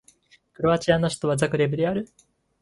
[0.53, 2.09] クロアチアの首都はザグレブである